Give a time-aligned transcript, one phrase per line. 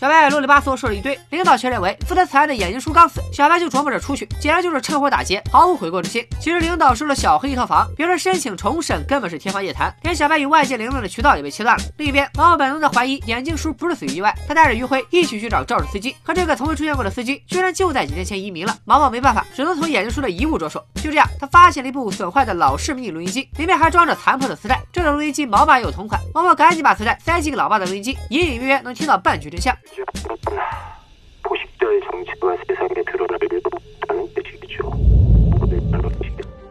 [0.00, 6.24] 小白啰里吧嗦说了一堆，领导却认为负责此案的眼镜叔刚死，小白就琢磨着出去，简直就是趁火打劫，毫无悔过之心。
[6.38, 11.82] 其实领导收了小黑一套房，别说申请重审，根本是天方夜谭，连小白与外界联络的渠道也被切断了。
[11.96, 18.78] 另一边，毛毛本能的怀疑眼镜叔不是死于意外，他带着余辉一起去找肇事司机，可这个从未出现过的司机居然就在几天前移民了。
[18.84, 20.80] 毛毛没办法，只能从眼镜叔的遗物着手。
[21.02, 24.80] 就这样，他发现了一部损坏的老式迷你录音机，里面还装着残破的磁带。
[24.92, 29.76] 这种录音机毛爸也有同款，毛毛赶紧把磁带塞进老爸的录音机，隐隐约约能听到半句真相。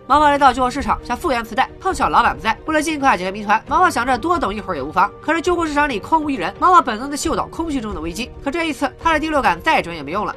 [0.08, 3.62] 妈妈来到旧货市场想复原磁带碰巧老板不在为了尽快解开谜团。
[3.68, 10.36] 妈妈想着多等一会儿也无妨可是旧货市场里空无一人妈妈本能的嗅到空气中的危机可这一次她的第六感再准也没用了。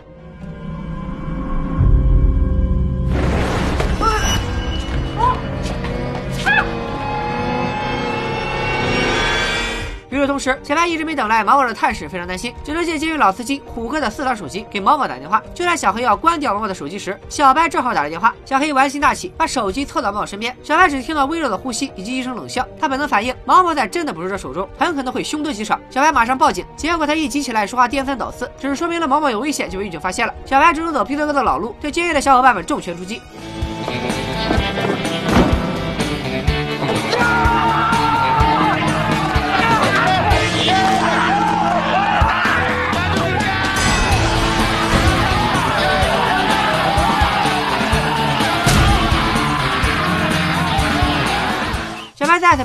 [10.11, 15.41] 与此同时，小白一直没等来毛毛的探视，非常担心，只能借监狱老司机虎哥的四台手机给毛毛打电话。
[15.55, 18.35] 就在小黑要关掉毛毛的手机时，小白正好打了电话。
[18.45, 20.55] 小黑玩心大起，把手机凑到毛毛身边。
[20.65, 25.79] 小白只听到微弱的呼吸以及一声冷笑，他本能反应毛毛在真的捕捉者手中，很可能会凶多吉少。
[25.91, 30.35] 小白马上报警，结果他一急起来，说话颠三倒四，只是说明了毛毛有危险，就被狱警发现了。
[30.45, 33.23] 小白只能走皮特哥的老路，对监狱的小伙伴们重拳出击。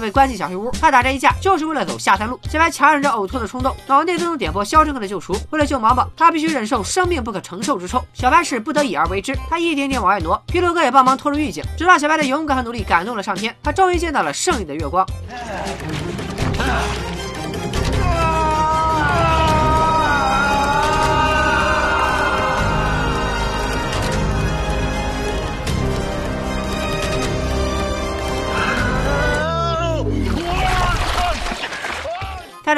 [0.05, 2.39] 被关进小黑屋，他打这一架就是为了走下三路。
[2.47, 5.33] 小白强忍着呕吐的冲动，脑内自动点播《肖申克的救赎》。
[5.49, 8.05] 为了救毛毛，他必须忍受生命不可承受之臭。
[8.13, 10.39] 小白是不得已而为之，他一点点往外挪。
[10.45, 15.03] 皮头哥也帮忙拖住狱警，直到小白的勇敢和努力感动了上天，他终于见到了胜利的月光。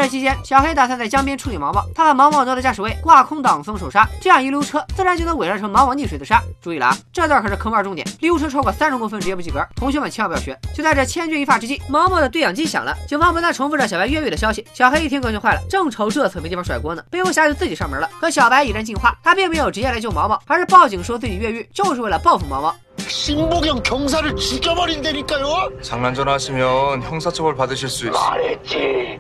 [0.07, 1.85] 这期间，小黑打算在江边处理毛毛。
[1.95, 6.43] 他把毛毛挪到驾驶位，挂空挡风手刹，这样一溜车，自然就能伪装成毛毛溺水自杀。
[6.61, 10.59] 注意了啊，这段可是坑二重点，溜车超过三十公分直接不及格，同学们千万不要学。
[10.75, 14.67] 就在这千钧一发之际，毛毛的对讲机响了，警方不断重复着小白越狱的消息。
[14.73, 18.09] 小黑一听高兴坏了，正愁这次没地方甩锅呢，背后侠就自己上门了。
[18.21, 22.75] 可小白已然进化，他并没有直接来救毛毛，而是报警说自己越狱，就是为了报复毛毛。
[22.99, 25.83] 신보경 경사를 죽여버린다니까요.
[25.83, 28.13] 장난 전화하시면 형사처벌 받으실 수 있어.
[28.13, 29.19] 말했지.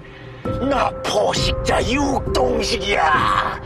[0.69, 3.59] 나 포식자 육동식이야.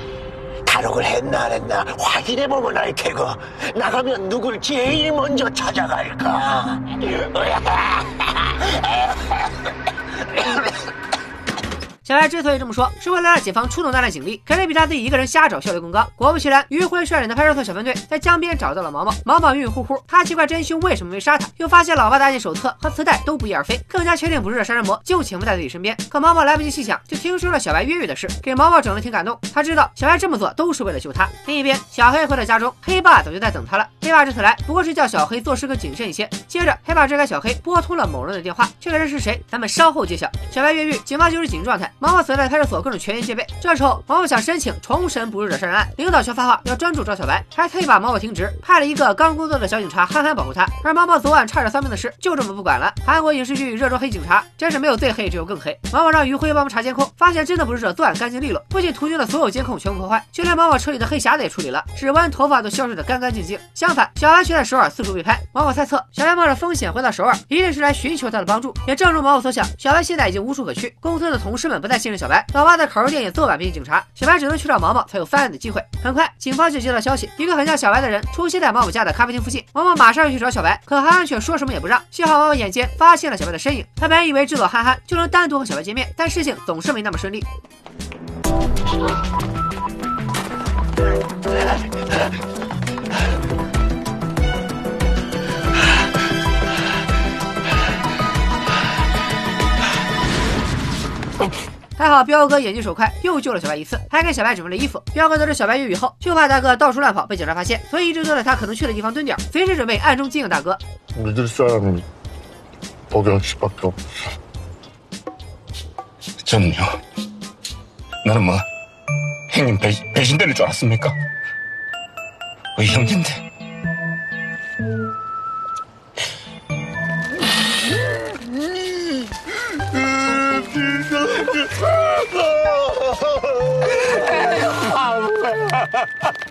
[0.66, 3.28] 탈옥을 했나 안 했나 확인해보면 알 테고
[3.76, 6.80] 나가면 누굴 제일 먼저 찾아갈까?
[12.12, 16.06] 小白之所以这么说，是为了让警方出动大量警力，肯定比他自己一个人瞎找效率更高。
[16.14, 19.14] 果不其然，余辉率领的派出所小分队在江边找到了毛毛。
[19.24, 25.96] 毛毛晕晕乎乎，他奇怪真凶为什么没杀他，又发现老爸的案件手册和磁带都不翼而飞，更加确定不是这杀人魔就潜伏在自己身边。
[26.10, 29.40] 可毛毛来不及细想，就听说了小白越狱的事，给毛毛整的挺感动。
[29.54, 31.30] 他知道小白这么做都是为了救他。
[31.46, 33.88] 另一边，小黑回到家中，黑爸早就在等他了。
[34.02, 36.30] 黑爸这次来不过是叫小黑做事更谨慎一些。
[36.46, 39.42] 接着，黑爸支开小黑，拨通了某人的电话，这个人是谁？
[39.50, 40.30] 咱们稍后揭晓。
[40.52, 41.90] 小白越狱，警方就是警状态。
[42.02, 43.46] 毛毛毛所在派出所更是全员戒备。
[43.62, 50.66] 这时候，毛毛想申请重审捕食者杀人案，领导却发话要专注找小白，还特意把毛毛停职，派了一个刚工作的小警察憨憨保护他。
[50.84, 52.92] 而毛毛昨晚差点丧命的事，就这么不管了。
[53.06, 55.80] 韩国影视剧热衷黑警察，真是没有最黑，只有更黑。
[55.94, 63.60] 毛毛让余辉帮忙查监控，发现真的捕食者作案干净利落，不仅途经的所有监控全部破坏，就连毛毛车里的黑匣子也处理了，指纹、头发都消失的干干净净。
[63.76, 65.40] 相反，小白却在首尔四处被拍。
[65.54, 68.74] 毛毛猜测，小白冒着风险回到首尔，一定是来寻求他的帮助。
[68.88, 75.84] 也正如毛毛所想，小白现在已经无处可去，公司的同事们不再信任小白，老爸在烤肉店也坐满便衣警察，小白只能去找毛毛，才有翻案的机会。
[76.02, 79.62] 很快，警方就接到消息，一个很像小白的人出现在毛毛家的咖啡厅附近。
[79.74, 82.02] 毛毛马上要去找小白，可憨憨却说什么也不让。
[82.10, 83.86] 幸好毛毛眼尖，发现了小白的身影。
[83.98, 87.44] 他本以为制作憨憨就能单独和小白见面，但事情总是没那么顺利。
[102.02, 105.00] 还好彪哥眼疾手快，又救了小白一次，还给小白准备了衣服。
[105.14, 110.76] 彪哥得知小白越狱后，就怕大哥到处乱跑被警察发现，所以一直都在他可能去的地方蹲点，随时准备暗中接应大哥。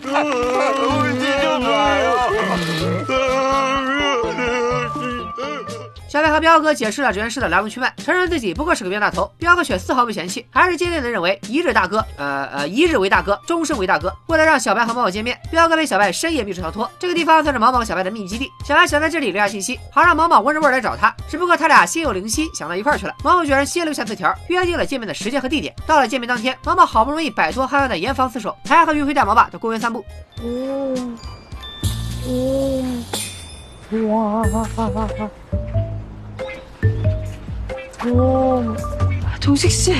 [0.02, 1.34] Уйди,
[6.10, 9.30] 小白和彪哥解释了这件事的来龙去脉，承认自己不过是个冤大头。
[9.38, 14.12] 彪哥却丝毫不嫌弃，还是坚定的认为一日大哥，呃呃，一日为大哥，终身为大哥。
[14.26, 16.90] 为了让小白和毛毛见面，彪哥陪小白深夜密室逃脱。
[16.98, 18.50] 这个地方算是毛毛和小白的秘密基地。
[18.66, 21.14] 小白想在这里留下信息，好让毛毛闻着味儿来找他。
[21.28, 23.14] 只不过他俩心有灵犀，想到一块儿去了。
[23.22, 25.72] 毛毛居然先留下字条，约定了见面的时间和地点。
[25.86, 30.04] 到了见面当天，毛毛好不容易摆脱憨憨的严防死守，才和于辉带毛爸到公园散步。
[39.41, 39.95] 동식 씨.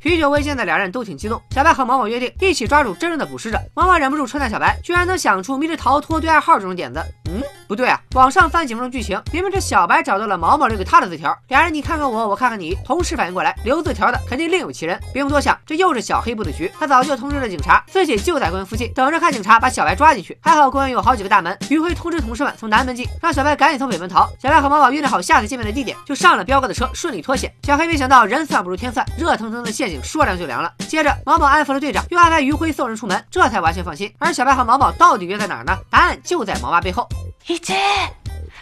[0.00, 1.40] 许久未见的两人都挺激动。
[1.50, 3.58] 小白和毛毛约定一起抓住真正的捕食者。
[3.74, 7.00] 毛毛忍不住称赞小白，居然能想出密室逃脱对暗号这种点子。
[7.27, 7.99] 嗯，不对啊！
[8.15, 11.37] 网上翻几分钟剧情，明明是小白找到了毛毛留给他的字条。
[11.49, 14.99] 俩人你看看我，我看看你，同时反应过来，留字条的肯定另有其人。
[15.11, 16.71] 不用多想，这又是小黑布的局。
[16.79, 20.37] 他早就通知了警察，自己就在公园附近，等着看警察把小白抓进去。
[20.41, 24.29] 还好公园有好几个大门，余辉通知同事们从南门进，让小白赶紧从北门逃。
[24.41, 27.53] 小白和毛毛约定好下次见面的地点，就上了彪哥的车，顺利脱险。
[27.63, 30.71] 小黑没想到人算不如天算，热腾腾的陷阱说凉就凉了。
[30.87, 34.11] 接着毛毛安抚了队长，又安排余辉送人出门，这才完全放心。
[34.17, 35.77] 而小白和毛毛到底约在哪儿呢？
[35.89, 37.07] 答案就在毛妈背后。
[37.49, 37.75] 이제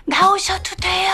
[0.06, 1.12] 나오셔도 돼요.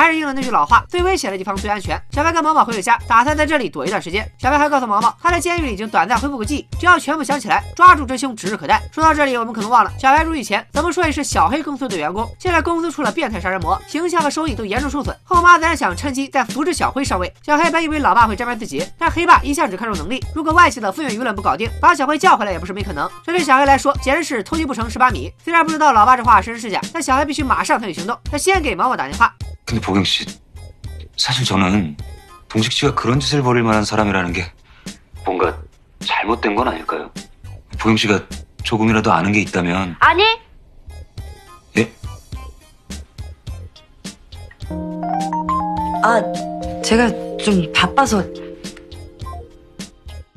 [0.00, 2.00] 还是应了那句老话，最危险的地方最安全。
[2.10, 4.26] 小白跟毛毛回了家，打算在这里躲一段时间。
[4.38, 8.80] 小白还告诉毛毛，他在监狱里已经短暂恢复过记忆，只要全部想起来，抓住真凶指日可待。
[8.90, 15.14] 说到这里，我们可能忘了，小白入狱前怎么说也是小黑公司的员工，现在公司出了变态杀人魔，形象和收益都严重受损。
[15.22, 17.30] 后妈自然想趁机再扶持小辉上位。
[17.44, 23.06] 小黑本以为老爸会沾边自己，但黑爸一向只看重能力，如果外界的负面舆论不搞定，把小辉叫回来也不是没可能。
[23.22, 25.30] 这对小黑来说简直是偷鸡不成蚀把米。
[25.44, 28.18] 虽然不知道老爸这话是真是假，但小黑必须马上采取行动。
[28.30, 29.30] 他先给毛毛打电话。
[29.70, 30.26] 근데 보경 씨,
[31.16, 31.96] 사실 저는
[32.48, 34.52] 동식 씨가 그런 짓을 벌일 만한 사람이라는 게
[35.24, 35.56] 뭔가
[36.00, 37.08] 잘못된 건 아닐까요?
[37.78, 38.26] 보경 씨가
[38.64, 40.24] 조금이라도 아는 게 있다면 아니.
[41.78, 41.92] 예?
[46.02, 47.08] 아, 제가
[47.38, 48.24] 좀 바빠서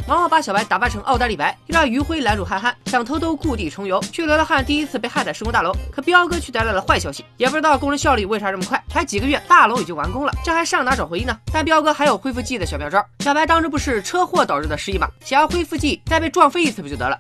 [0.07, 4.01] 毛毛把小白打扮成奥黛丽白，又让于辉拦住憨憨，想偷偷故地重游。
[4.11, 11.39] 去流浪汉第一次被害在施工大楼，可彪哥却带来了坏消息，也不知道工程效率为啥这么快，才几个月大楼已经完工了，这还上哪找回忆呢？
[11.53, 15.07] 但彪哥还有恢复记忆的小妙招，小白当初不是车祸导致的失忆吗？
[15.23, 17.19] 想要恢复记忆，再被撞飞一次不就得了？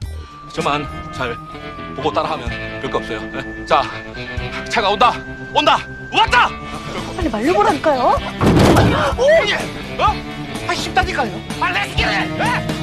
[0.54, 1.36] 저만 잘
[1.94, 2.48] 보고 따라하면
[2.80, 3.20] 별거 없어요.
[3.32, 3.66] 네.
[3.66, 3.82] 자,
[4.70, 5.12] 차가 온다,
[5.54, 5.78] 온다,
[6.10, 6.48] 왔다.
[7.14, 8.18] 빨리 말려보라니까요.
[9.18, 9.56] 형님,
[10.00, 10.38] 어?
[10.68, 11.30] 아 쉽다니까요.
[11.60, 12.81] 빨리 시키래.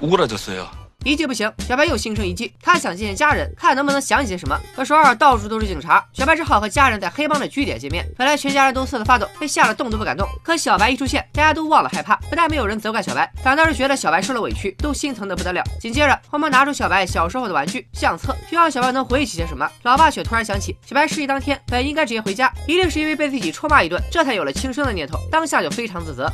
[0.00, 0.66] 우울해졌어요.
[1.04, 4.58] 一计不行，小白又心生一计，他想见见家人，看能不能想起些什么。
[4.74, 8.06] 可首尔到处都是警察，小白只好和家人在黑帮的据点见面。
[8.16, 10.26] 本来全家人都瑟瑟发抖，被吓得动都不敢动。
[10.42, 15.62] 可小白一出现，大家都忘了害怕，不但没有人责怪小白，反倒是觉得小白受了委屈，都心疼的不得了。
[15.78, 19.70] 紧接着，后妈拿出小白小时候的玩具相册，希望小白能回忆起些什么。
[19.82, 26.32] 老爸却突然想起，小白失忆当天本应该直接回家，一定是因为被自己臭骂一顿，这才有了轻生的念头，当下就非常自责。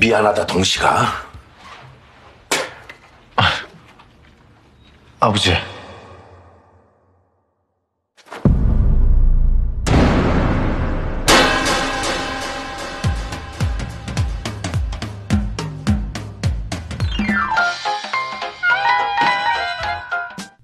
[0.00, 1.06] 미안하다 동식아.
[5.19, 5.51] 啊不去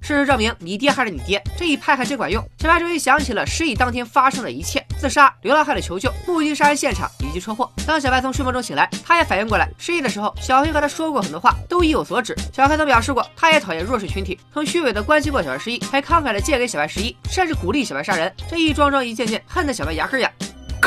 [0.02, 2.44] 事实证明你爹还是你爹这一拍还真管用。
[2.60, 4.86] 小白终于想起了失忆当天发生的一切。
[5.04, 7.70] 自杀、流浪汉的求救、目击杀人现场以及车祸。
[7.86, 12.34] 当小白从睡梦中醒来，他也反应过来，失忆的时候，小黑和他说过很多话，都意有所指。
[12.54, 18.34] 小黑曾表示过，他也讨厌弱势群体，曾虚伪的关心过小白失忆，还慷慨的借给小白十一，甚至鼓励小白杀人。
[18.50, 20.32] 这一桩桩一件件，恨得小白牙根痒。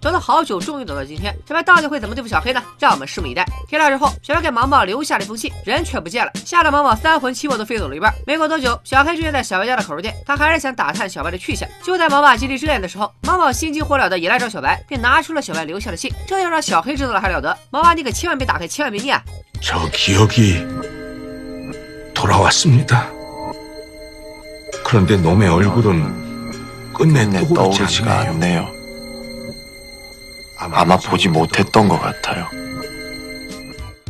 [0.00, 2.62] 等了好久，终于等到今天，小白到底会怎么对付小黑呢？
[2.78, 3.44] 让我们拭目以待。
[3.68, 8.12] 天亮之后，小白给毛毛留下了一封信，人却不见了，吓得毛毛三魂七魄都飞走了一半。
[8.26, 11.68] 没过多久，小黑出现在小白家的口肉店，他还是想打探小白的去向。
[11.82, 16.12] 就在毛毛极力支援的时候，毛毛心急火燎的也来找小白，并拿出了小白留下的信。
[16.26, 17.56] 这要让小黑知道了还了得？
[17.70, 19.22] 毛毛，你可千万别打开，千万别念啊！
[19.60, 20.64] 저 기억이
[22.14, 23.10] 돌아왔습니다.
[24.84, 28.68] 그런데 놈의 얼굴은 끝내 내 떠오르지가 떠오르지가 않네요.
[30.71, 32.47] 아마 보지 못했던 것 같아요.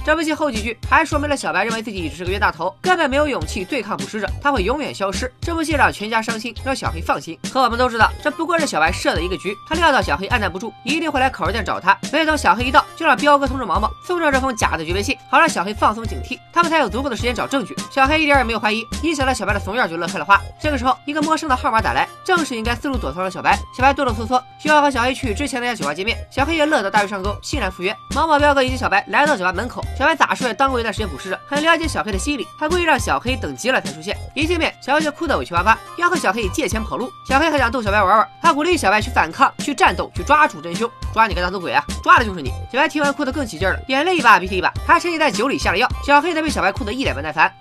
[0.04, 5.32] 这部戏后几句还说明了小白认为自己只是个冤大头，根本没有勇气对抗捕食者，他会永远消失。
[5.40, 7.38] 这部戏让全家伤心，让小黑放心。
[7.54, 9.56] 可我们都知道，这不过是小白设的一个局。
[9.70, 17.76] 他料到小黑按捺不住，一定会来烤肉店找他，所以等小黑一到，就让彪哥通知毛毛送上这封假的绝味信，好让小黑放松警惕，他们才有足够的时间找证据。
[17.92, 20.42] 小黑一点也没有怀疑，一想到小白的怂样就乐开了花。
[20.60, 23.56] 这个时候，一个陌生的号码打来，正是应该四处躲藏的小白。
[23.78, 26.18] 小白哆哆嗦嗦，需要和小黑去之前那家酒吧见面。
[26.32, 27.96] 小黑也乐得大鱼上钩，欣然赴约。
[28.16, 34.18] 毛毛、彪哥以及小白来到酒吧门口，小白咋说也当过一段时间捕食者，很了解小黑的心理，他故意让小黑等急了才出现。
[34.34, 37.12] 一见面，小黑就哭得委屈巴巴，要和小黑借钱跑路。
[37.28, 40.90] 小黑还想逗小白玩玩，他鼓励小白去反抗、去战斗、去抓住真凶。
[41.14, 41.84] 抓你个当头鬼啊！
[42.04, 42.50] 抓的就是你！
[42.72, 45.88] 小白听完哭得更起劲了，眼泪一把鼻涕一把，还趁机在酒里下了药。
[46.06, 47.54] 小黑则被小白哭得一脸不耐烦。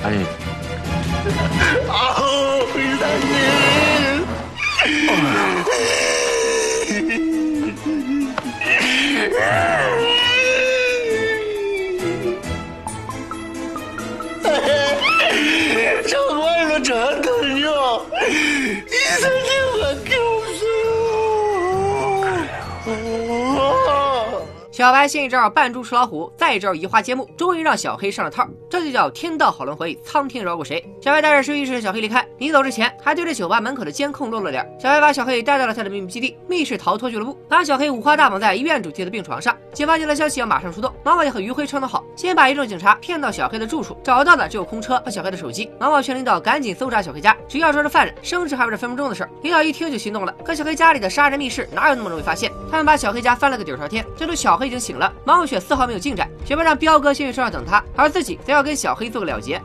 [0.00, 0.24] 아 니,
[24.78, 28.48] 小白先一招扮猪吃老虎，再一招移花接木，终于让小黑上了套。
[28.70, 30.80] 这就叫天道好轮回，苍天饶过谁？
[31.00, 34.64] 小白带着失忆时的小黑离开，临走之前还对着酒吧门口的监控露了脸。
[34.78, 39.58] 小白把小黑带到了他的秘密基地——密室逃脱俱乐部，把小黑五花大绑在医院主题的病床上。
[39.78, 45.70] 警方接到消息要马上出动，毛毛也和余辉商量好，先把一众警察骗到小黑的住处，找到的只有空车和小黑的手机。
[45.78, 49.30] 毛毛劝领导赶紧搜查小黑家，只要抓住犯人，升职还不是分分钟的事儿。
[49.40, 52.50] 领导一听就心动了，可小黑家里的杀人密室哪有那么容易发现？
[52.68, 56.28] 他们把小黑家翻了个底朝天，最终小黑已经醒了，毛毛却丝毫没有进展。
[56.44, 59.62] 小白让彪哥先去车上等他，而自己则要跟小黑做个了结。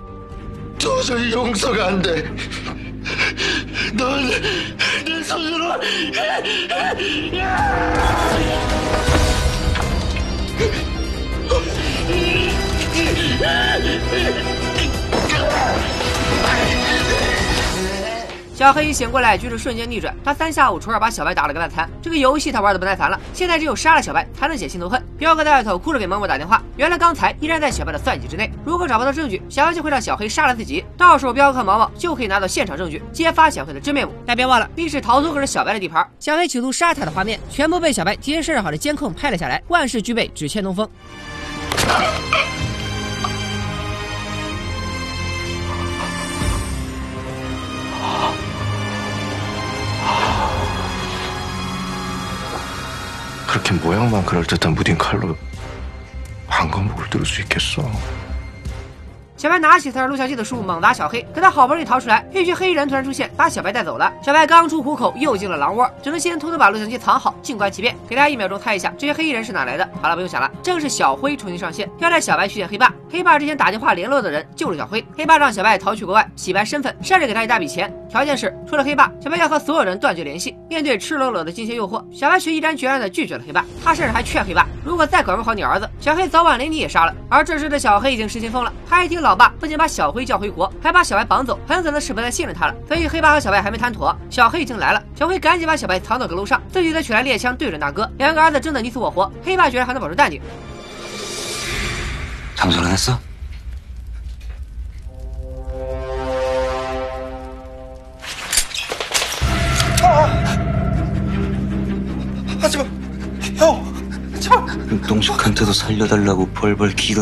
[10.58, 10.94] 도
[18.54, 20.16] 小黑一醒过来，局势瞬间逆转。
[20.24, 21.90] 他三下五除二把小白打了个烂残。
[22.04, 25.04] 这个游戏他玩的不耐烦了，现在只有杀了小白才能解心头恨。
[25.18, 28.52] 彪哥在外头哭着给毛毛打电话，原来刚才依然在小白的算计之内。
[28.64, 34.14] 如果找不到证据，小白就会让小黑杀了自己，到时候彪哥和毛毛就可以拿到现场证据，揭发小黑的真面目。
[34.24, 40.88] 但别忘了，密室逃脱可是小白的地盘，小黑企图杀他的画面全部被小白提前设置好的监控拍了下来，万事俱备，只欠东风。
[53.54, 55.38] 그렇게 모양만 그럴듯한 무딘 칼로
[56.48, 57.84] 방검목을 뚫을 수 있겠어?
[59.44, 61.22] 小白拿起藏着录像机的书，猛砸小黑。
[61.36, 64.10] 可他好不容易逃出来，一群黑衣人突然出现，把小白带走了。
[64.24, 67.94] 小白刚出虎口，又进了狼窝，只能先偷偷把录像机藏好，静观其变。
[68.08, 69.86] 给大家一秒钟猜一下，这些黑衣人是哪来的？
[70.02, 72.94] 好了，不用想了，正是小辉重新上线，要带小白去见黑爸。
[73.12, 75.06] 黑爸之前打电话联络的人就是小辉。
[75.14, 80.56] 黑爸让小白逃去国外，洗白身份，甚至给他一大笔钱，条件是除了黑爸，小白要和所有人断绝联系。
[80.70, 83.66] 面对赤裸裸的金钱诱惑，小白却毅然决然地拒绝了黑爸。
[83.84, 87.14] 他甚至还劝黑爸，如果再管不好你儿子，小黑早晚连你也杀了。
[87.28, 92.76] 而这时的小黑已经失心疯了，他一听老老爸不仅把小辉叫回国，还把小白绑走，很可能是不再信任他了。
[92.88, 95.02] 所以黑爸和小白还没谈妥，小黑已经来了。
[95.16, 98.08] 小黑赶紧把小白藏到阁楼上，自己则取来猎枪对准大哥。
[98.20, 100.40] 两个儿子争得你死我活，黑爸居然还能保持淡定。
[102.56, 103.12] 唱出来是。
[112.62, 112.86] 아 좀,
[113.58, 113.84] 형,
[114.40, 114.68] 좀.
[115.08, 115.56] 동시간
[116.54, 117.16] 벌벌 기.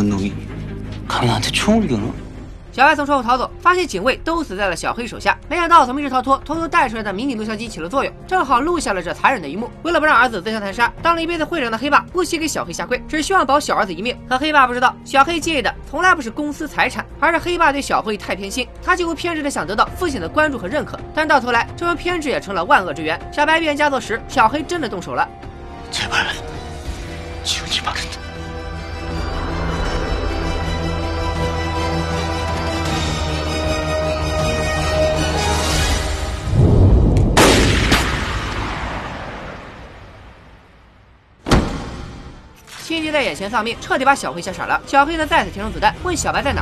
[1.11, 2.13] 他俩太聪明了。
[2.71, 5.37] 小白从窗户逃走，发现警卫都死在了小黑手下。
[5.49, 9.69] 没想到从密室逃脱，偷偷带出来的迷你录像机起了作用，正好录下了这残忍的一幕。
[9.83, 14.17] 为了不让儿子自相残杀，当了一辈子会长的黑爸不惜给小黑下跪，只希望保小儿子一命。
[14.29, 18.65] 可黑爸不知道，小黑介意的从来不是公司财产，而是黑爸对小黑太偏心。
[18.81, 23.19] 他几乎偏执的想得到父亲的关注和认可，但到头来，这份偏执也成了万恶之源。
[23.33, 25.27] 小白预言加作时，小黑真的动手了。
[42.91, 44.81] 亲戚在眼前丧命”彻底把小黑吓傻了。
[44.85, 46.61] 小黑呢再次填充子弹，问小白在哪。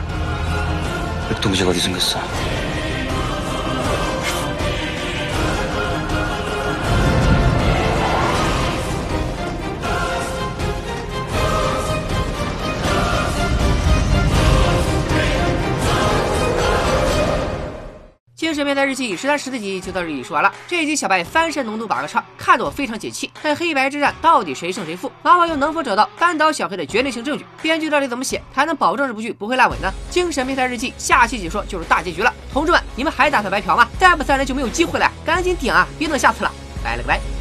[18.60, 20.54] 这边的日记十三十四集就到这里说完了。
[20.68, 23.32] 这一集小白翻身浓度把个叉，看得我非常解气。
[23.42, 25.10] 但黑白之战到底谁胜谁负？
[25.24, 27.46] 老板又能否找到扳倒小黑的决定性证据？
[27.62, 29.90] 编剧到底怎么写才能保证这部剧不会烂尾呢？
[30.10, 32.34] 精神变态日记下期解说就是大结局了。
[32.52, 33.88] 同志们，你们还打算白嫖吗？
[33.98, 35.88] 再不三人就没有机会了，赶紧点啊！
[35.98, 36.52] 别等下次了，
[36.84, 37.39] 拜了个拜。